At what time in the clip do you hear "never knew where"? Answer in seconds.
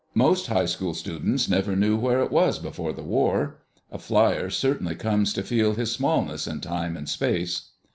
1.47-2.21